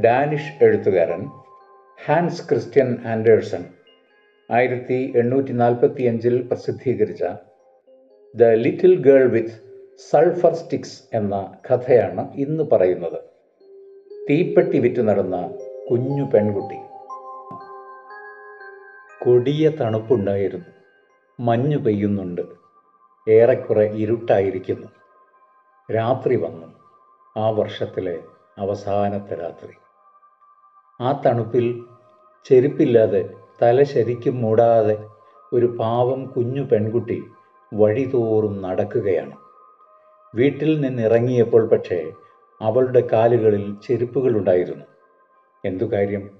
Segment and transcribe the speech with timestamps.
[0.00, 1.30] Danish എഴുത്തുകാരൻ
[2.04, 3.64] Hans Christian Andersen
[4.50, 7.24] ആയിരത്തി എണ്ണൂറ്റി നാൽപ്പത്തി അഞ്ചിൽ പ്രസിദ്ധീകരിച്ച
[8.34, 9.50] the little girl with
[10.10, 13.20] sulphur sticks എന്ന കഥയാണ് ഇന്ന് പറയുന്നത്.
[14.30, 15.54] തീപ്പെട്ടി വിറ്റ് നടന്ന
[15.90, 16.76] കുഞ്ഞു പെൺകുട്ടി.
[19.24, 20.66] കൊടിയ തണുപ്പുണ്ടായിരുന്നു.
[21.40, 22.42] മഞ്ഞു പെയ്യുന്നുണ്ട്.
[23.30, 24.88] ഏറെക്കുറെ ഇരുട്ടായിരിക്കുന്നു.
[25.92, 26.66] രാത്രി വന്നു.
[27.36, 28.18] ആ വർഷത്തിലെ
[28.58, 29.79] അവസാനത്തെ രാത്രി.
[31.00, 31.80] ആ തണുപ്പിൽ
[32.44, 33.28] ചെരുപ്പില്ലാതെ
[33.62, 34.96] തല ശരിക്കും മൂടാതെ
[35.52, 37.22] ഒരു പാവം കുഞ്ഞു പെൺകുട്ടി
[37.74, 39.32] വഴിതോറും നടക്കുകയാണ്.
[40.34, 42.12] വീട്ടിൽ നിന്നിറങ്ങിയപ്പോൾ പക്ഷേ
[42.62, 44.84] അവളുടെ കാലുകളിൽ ചെരുപ്പുകളുണ്ടായിരുന്നു.
[45.64, 46.30] എന്തു കാര്യം?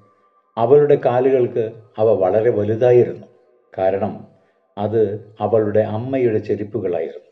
[0.56, 3.26] അവളുടെ കാലുകൾക്ക് അവ വളരെ വലുതായിരുന്നു.
[3.78, 4.24] കാരണം
[4.78, 7.26] അത് അവളുടെ അമ്മയുടെ ചെരുപ്പുകളായിരുന്നു.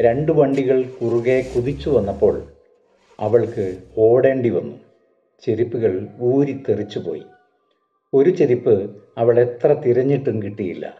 [0.00, 2.42] രണ്ട് വണ്ടികൾ കുറുകെ കുതിച്ചു വന്നപ്പോൾ
[3.20, 4.87] അവൾക്ക് ഓടേണ്ടി വന്നു.
[5.40, 7.24] ചെരുപ്പുകൾ ഊരിത്തെറിച്ചുപോയി
[8.14, 10.92] ഒരു ചെരുപ്പ് അവൾ എത്ര തിരഞ്ഞിട്ടും കിട്ടിയില്ല.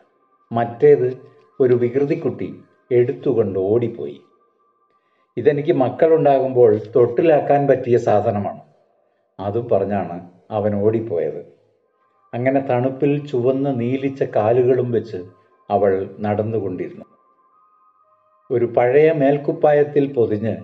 [0.52, 1.18] മറ്റേത്
[1.60, 2.54] ഒരു വികൃതിക്കുട്ടി
[2.92, 4.20] എടുത്തുകൊണ്ട് ഓടിപ്പോയി.
[5.36, 8.60] ഇതെനിക്ക് മക്കളുണ്ടാകുമ്പോൾ തൊട്ടിലാക്കാൻ പറ്റിയ സാധനമാണ്.
[9.40, 11.52] അതും പറഞ്ഞാണ് അവൻ ഓടിപ്പോയത്.
[12.34, 15.16] അങ്ങനെ തണുപ്പിൽ ചുവന്ന് നീലിച്ച കാലുകളും വെച്ച്
[15.70, 17.04] അവൾ നടന്നുകൊണ്ടിരുന്നു.
[18.50, 20.56] ഒരു പഴയ മേൽക്കുപ്പായത്തിൽ പൊതിഞ്ഞ്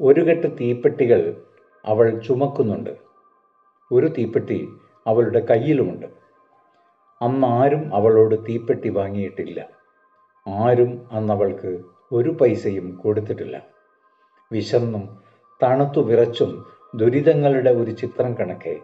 [0.00, 1.42] ഒരു കെട്ട് തീപ്പെട്ടികൾ
[1.84, 3.11] അവൾ ചുമക്കുന്നുണ്ട്.
[3.92, 4.68] ഒരു തീപ്പെട്ടി
[5.06, 6.06] അവളുടെ കയ്യിലുമുണ്ട്.
[7.22, 9.66] അന്നാരും അവളോട് തീപ്പെട്ടി വാങ്ങിയിട്ടില്ല.
[10.48, 11.80] ആരും അന്നവൾക്ക്
[12.12, 13.62] ഒരു പൈസയും കൊടുത്തിട്ടില്ല.
[14.52, 15.18] വിശന്നും
[15.62, 16.64] തണുത്തു വിറച്ചും
[16.96, 18.80] ദുരിതങ്ങളുടെ ഒരു ചിത്രം കണക്കെ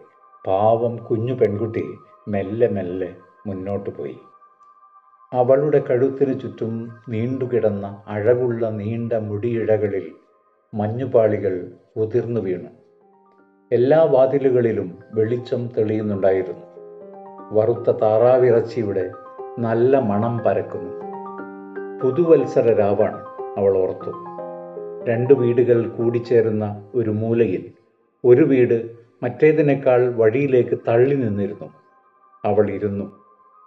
[0.47, 1.83] പാവം കുഞ്ഞു പെൺകുട്ടി
[2.27, 3.15] മെല്ലെ മെല്ലെ
[3.47, 4.17] മുന്നോട്ട് പോയി.
[5.33, 10.11] അവളുടെ കഴുത്തിനു ചുറ്റും നീണ്ടുകിടന്ന അഴകുള്ള നീണ്ട മുടിയിഴകളിൽ
[10.73, 12.78] മഞ്ഞുപാളികൾ ഉതിർന്നു വീണു.
[13.71, 16.65] എല്ലാ വാതിലുകളിലും വെളിച്ചം തെളിയുന്നുണ്ടായിരുന്നു.
[17.51, 19.11] വറുത്ത താറാവിറച്ചിയുടെ
[19.59, 20.93] നല്ല മണം പരക്കുന്നു.
[22.03, 23.17] പുതുവത്സര രാവാണ്
[23.57, 24.11] അവൾ ഓർത്തു.
[25.09, 27.71] രണ്ട് വീടുകൾ കൂടിച്ചേരുന്ന ഒരു മൂലയിൽ
[28.25, 28.91] ഒരു വീട്
[29.23, 31.73] മറ്റേതിനേക്കാൾ വഴിയിലേക്ക് തള്ളി നിന്നിരുന്നു.
[32.45, 33.11] അവൾ ഇരുന്നു.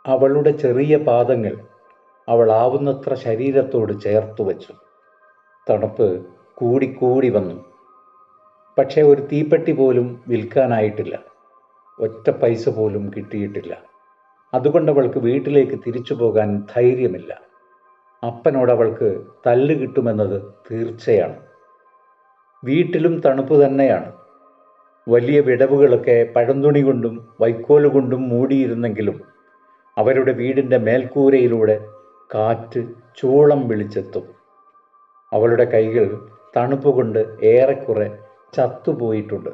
[0.07, 1.59] അവളുടെ ചെറിയ പാദങ്ങൾ
[2.29, 4.73] അവൾ ആവുന്നത്ര ശരീരത്തോട് ചേർത്തു വച്ചു.
[5.71, 7.72] തണുപ്പ് കൂടിക്കൂടി വന്നു.
[8.79, 11.19] പക്ഷേ ഒരു തീപ്പെട്ടി പോലും വിൽക്കാനായിട്ടില്ല.
[12.01, 13.83] ഒറ്റ പൈസ പോലും കിട്ടിയിട്ടില്ല.
[14.55, 17.41] അതുകൊണ്ട് അവൾക്ക് വീട്ടിലേക്ക് തിരിച്ചു പോകാൻ ധൈര്യമില്ല.
[18.27, 21.37] അപ്പനോട് അവൾക്ക് തല്ല് കിട്ടുമെന്നത് തീർച്ചയാണ്.
[22.65, 24.13] വീട്ടിലും തണുപ്പ് തന്നെയാണ്.
[25.09, 29.21] വലിയ വിടവുകളൊക്കെ പഴന്തുണി കൊണ്ടും വൈക്കോലുകൊണ്ടും മൂടിയിരുന്നെങ്കിലും
[29.99, 31.87] അവരുടെ വീടിന്റെ മേൽക്കൂരയിലൂടെ
[32.35, 34.35] കാറ്റ് ചൂളം വിളിച്ചെത്തും.
[35.33, 38.19] അവളുടെ കൈകൾ തണുപ്പ് കൊണ്ട് ഏറെക്കുറെ
[38.57, 39.51] ചത്തുപോയിട്ടുണ്ട്.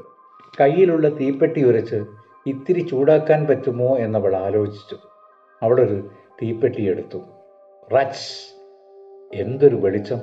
[0.61, 2.05] കയ്യിലുള്ള തീപ്പെട്ടി ഉരച്ച്
[2.47, 4.97] ഇത്തിരി ചൂടാക്കാൻ പറ്റുമോ എന്നവൾ ആലോചിച്ചു.
[5.63, 6.11] അവിടെ ഒരു
[6.43, 7.19] തീപ്പെട്ടി എടുത്തു.
[7.95, 8.57] റച്ച്
[9.35, 10.19] എന്തൊരു വെളിച്ചം.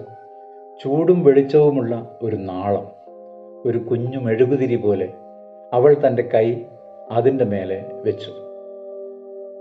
[0.83, 2.91] ചൂടും വെളിച്ചവുമുള്ള ഒരു നാളം.
[3.65, 5.13] ഒരു കുഞ്ഞു മെഴുകുതിരി പോലെ
[5.73, 6.63] അവൾ തന്റെ കൈ
[7.11, 8.31] അതിന്റെ മേലെ വെച്ചു.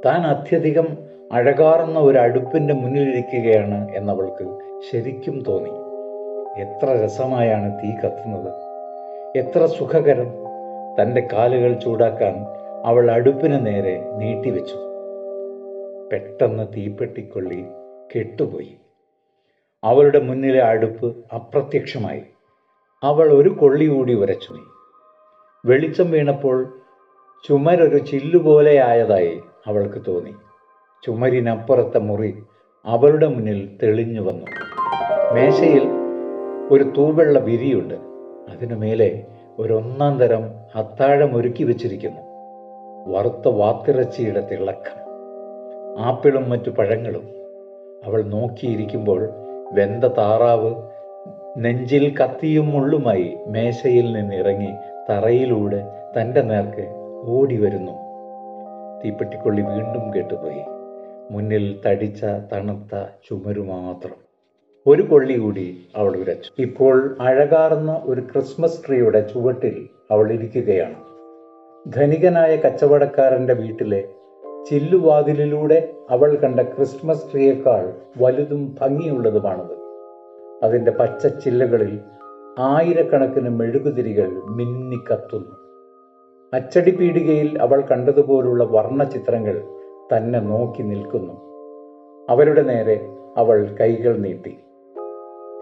[0.07, 0.99] താൻ അത്യധികം
[1.33, 4.59] അഴകാർന്ന ഒരു അടുപ്പിന്റെ മുന്നിലിരിക്കുകയാണ് എന്നവൾക്ക്
[4.93, 5.71] ശരിക്കും തോന്നി.
[6.61, 8.64] എത്ര രസമായാണ് തീ കത്തുന്നത്.
[9.37, 10.27] എത്ര സുഖകരം
[11.01, 12.35] തന്റെ കാലുകൾ ചൂടാക്കാൻ
[12.85, 14.75] അവൾ അടുപ്പിന് നേരെ നീട്ടിവെച്ചു
[16.13, 17.65] പെട്ടെന്ന് തീപ്പെട്ടിക്കൊള്ളി
[18.17, 18.77] കെട്ടുപോയി.
[19.85, 22.23] അവളുടെ മുന്നിലെ അടുപ്പ് അപ്രത്യക്ഷമായി.
[23.03, 24.55] അവൾ ഒരു കൊള്ളി കൂടി ഉരച്ചു.
[25.67, 26.79] വെളിച്ചം വീണപ്പോൾ
[27.49, 30.35] ചുമരൊരു ചില്ലുപോലെയായതായി അവൾക്ക് തോന്നി.
[31.07, 32.43] ചുമരിനപ്പുറത്തെ മുറി
[32.85, 34.47] അവളുടെ മുന്നിൽ തെളിഞ്ഞു വന്നു.
[35.35, 35.89] മേശയിൽ
[36.71, 38.14] ഒരു തൂവെള്ള വിരിയുണ്ട്.
[38.49, 39.25] അതിനു മേലെ
[39.59, 42.21] ഒരൊന്നാം തരം അത്താഴം ഒരുക്കി വെച്ചിരിക്കുന്നു.
[43.13, 45.05] വറുത്ത വാത്തിറച്ചിയുടെ തിളക്കം
[45.99, 47.29] ആപ്പിളും മറ്റു പഴങ്ങളും.
[48.05, 49.31] അവൾ നോക്കിയിരിക്കുമ്പോൾ
[49.73, 50.75] വെന്ത താറാവ്
[51.59, 54.73] നെഞ്ചിൽ കത്തിയും മുള്ളുമായി മേശയിൽ നിന്നിറങ്ങി
[55.11, 55.83] തറയിലൂടെ
[56.17, 56.87] തന്റെ നേർക്ക്
[57.25, 57.93] ഓടി വരുന്നു.
[59.05, 60.63] തീപ്പെട്ടിക്കൊള്ളി വീണ്ടും കേട്ടുപോയി.
[61.31, 64.24] മുന്നിൽ തടിച്ച തണുത്ത ചുമരു മാത്രം.
[64.87, 70.95] ഒരു കൊള്ളി കൂടി അവൾ ഉരച്ചു ഇപ്പോൾ അഴകാർന്ന ഒരു ക്രിസ്മസ് ട്രീയുടെ ചുവട്ടിൽ അവൾ ഇരിക്കുകയാണ്.
[71.93, 74.09] ധനികനായ കച്ചവടക്കാരന്റെ വീട്ടിലെ
[74.71, 77.93] ചില്ലുവാതിലിലൂടെ അവൾ കണ്ട ക്രിസ്മസ് ട്രീയേക്കാൾ
[78.23, 79.75] വലുതും ഭംഗിയുള്ളതുമാണത്.
[80.63, 82.01] അതിന്റെ പച്ച ചില്ലകളിൽ
[82.59, 85.57] ആയിരക്കണക്കിന് മെഴുകുതിരികൾ മിന്നിക്കത്തുന്നു
[86.55, 89.63] അച്ചടി പീടികയിൽ അവൾ കണ്ടതുപോലുള്ള വർണചിത്രങ്ങൾ
[90.13, 91.33] തന്നെ നോക്കി നിൽക്കുന്നു.
[92.31, 94.57] അവരുടെ നേരെ അവൾ കൈകൾ നീട്ടി.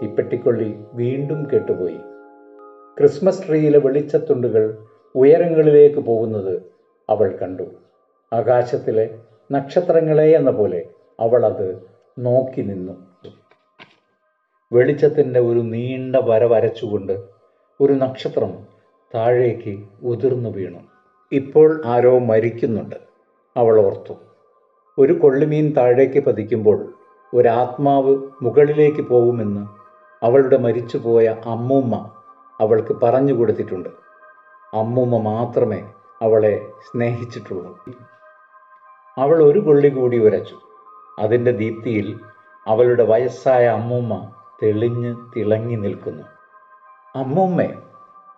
[0.03, 1.97] തീപ്പെട്ടിക്കൊള്ളി വീണ്ടും കേട്ടുപോയി.
[2.99, 4.79] ക്രിസ്മസ് ട്രീയിലെ വെളിച്ചത്തുണ്ടുകൾ
[5.15, 6.63] ഉയരങ്ങളിലേക്ക് പോകുന്നത്
[7.11, 7.63] അവൾ കണ്ടു.
[8.33, 9.19] ആകാശത്തിലെ
[9.53, 10.89] നക്ഷത്രങ്ങളെ എന്ന പോലെ
[11.21, 11.83] അവൾ അത്
[12.19, 12.93] നോക്കി നിന്നു.
[14.73, 17.21] വെളിച്ചത്തിന്റെ ഒരു നീണ്ട വര വരച്ചുകൊണ്ട്
[17.81, 18.67] ഒരു നക്ഷത്രം
[19.15, 20.79] താഴേക്ക് ഉതിർന്നു വീണു.
[21.33, 22.97] ഇപ്പോൾ ആരോ മരിക്കുന്നുണ്ട്.
[23.57, 24.15] അവൾ ഓർത്തു.
[24.99, 26.95] ഒരു കൊള്ളിമീൻ താഴേക്ക് പതിക്കുമ്പോൾ
[27.35, 29.82] ഒരാത്മാവ് മുകളിലേക്ക് പോകുമെന്ന്
[30.23, 32.11] അവളുടെ മരിച്ചുപോയ അമ്മൂമ്മ
[32.61, 33.89] അവൾക്ക് പറഞ്ഞു കൊടുത്തിട്ടുണ്ട്.
[34.75, 35.89] അമ്മൂമ്മ മാത്രമേ
[36.23, 37.85] അവളെ സ്നേഹിച്ചിട്ടുള്ളൂ.
[39.19, 40.59] അവൾ ഒരു കൊള്ളി കൂടി ഉരച്ചു.
[41.19, 42.21] അതിന്റെ ദീപ്തിയിൽ
[42.67, 44.33] അവളുടെ വയസ്സായ അമ്മൂമ്മ
[44.63, 46.23] തെളിഞ്ഞ് തിളങ്ങി നിൽക്കുന്നു.
[47.17, 47.75] അമ്മൂമ്മേ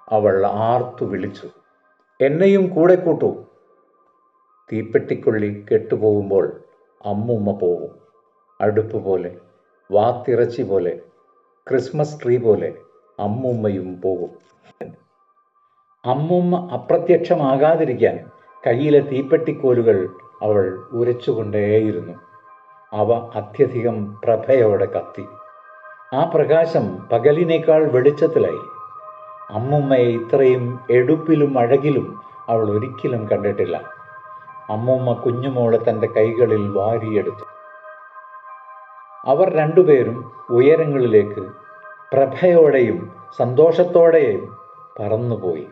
[0.09, 1.49] അവൾ ആർത്തു വിളിച്ചു.
[2.21, 3.35] എന്നെയും കൂടെ കൂട്ടൂ.
[4.73, 6.61] തീപ്പെട്ടിക്കൊള്ളി കെട്ടുപോകുമ്പോൾ
[7.05, 7.91] അമ്മൂമ്മ പോവും.
[8.61, 9.37] അടുപ്പ് പോലെ
[9.93, 11.01] വാത്തിറച്ചി പോലെ
[11.71, 12.75] ക്രിസ്മസ് ട്രീ പോലെ
[13.21, 14.31] അമ്മുമ്മയും പോകും.
[16.05, 18.31] അമ്മൂമ്മ അപ്രത്യക്ഷമാകാതിരിക്കാൻ
[18.67, 20.09] കയ്യിലെ തീപ്പെട്ടിക്കോലുകൾ
[20.43, 22.13] അവൾ ഉരച്ചുകൊണ്ടേയിരുന്നു.
[22.93, 25.25] അവ അത്യധികം പ്രഭയോടെ കത്തി.
[26.15, 28.61] ആ പ്രകാശം പകലിനേക്കാൾ വെളിച്ചത്തിലായി.
[29.51, 33.77] അമ്മുമ്മയെ ഇത്രയും എടുപ്പിലും അഴകിലും അവൾ ഒരിക്കലും കണ്ടിട്ടില്ല.
[34.71, 37.54] അമ്മൂമ്മ കുഞ്ഞുമോളെ തന്റെ കൈകളിൽ വാരിയെടുത്തു.
[39.27, 41.41] അവർ രണ്ടുപേരും ഉയരങ്ങളിലേക്ക്
[42.13, 44.57] പ്രഭയോടെയും സന്തോഷത്തോടെയും
[45.01, 45.67] പറന്നുപോയി.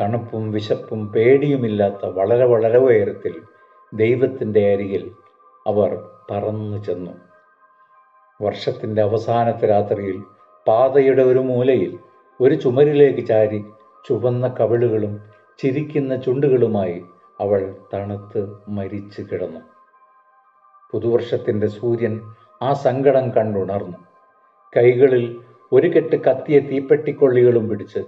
[0.00, 3.42] തണുപ്പും വിശപ്പും പേടിയുമില്ലാത്ത വളരെ വളരെ ഉയരത്തിൽ
[3.94, 5.10] ദൈവത്തിന്റെ അരികിൽ
[5.66, 7.10] അവർ പറന്നു ചെന്നു.
[8.42, 10.22] വർഷത്തിന്റെ അവസാനത്തെ രാത്രിയിൽ
[10.68, 11.98] പാതയുടെ ഒരു മൂലയിൽ
[12.40, 13.64] ഒരു ചുമരിലേക്ക് ചാരി
[14.08, 15.20] ചുവന്ന കവിളുകളും
[15.58, 17.04] ചിരിക്കുന്ന ചുണ്ടുകളുമായി
[17.40, 19.60] അവൾ തണുത്ത് മരിച്ചു കിടന്നു.
[20.90, 22.20] പുതുവർഷത്തിന്റെ സൂര്യൻ
[22.62, 23.96] ആ സങ്കടം കണ്ടുണർന്നു.
[24.76, 25.40] കൈകളിൽ
[25.72, 27.98] ഒരു കെട്ട് കത്തിയ തീപ്പെട്ടിക്കൊള്ളികളും പിടിച്ച്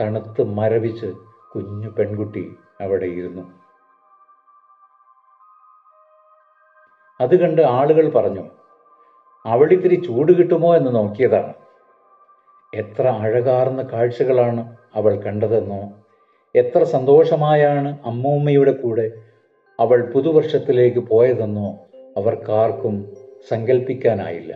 [0.00, 1.06] തണുത്ത് മരവിച്ച്
[1.54, 3.42] കുഞ്ഞു പെൺകുട്ടി അവിടെ ഇരുന്നു.
[7.20, 8.44] അത് കണ്ട് ആളുകൾ പറഞ്ഞു
[9.46, 11.54] അവളിത്തിരി ചൂട് കിട്ടുമോ എന്ന് നോക്കിയതാണ്.
[12.74, 15.92] എത്ര അഴകാർന്ന കാഴ്ചകളാണ് അവൾ കണ്ടതെന്നോ.
[16.54, 19.10] എത്ര സന്തോഷമായാണ് അമ്മൂമ്മയുടെ കൂടെ
[19.80, 21.78] അവൾ പുതുവർഷത്തിലേക്ക് പോയതെന്നോ
[22.16, 23.15] അവർക്കാർക്കും
[23.48, 24.52] സങ്കല്പിക്കാനായില്ല